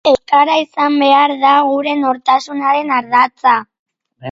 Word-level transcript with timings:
Euskara 0.09 0.53
izan 0.61 0.95
behar 1.03 1.33
da 1.43 1.51
gure 1.67 1.95
nortasunaren 2.01 2.93
ardatza. 2.99 3.57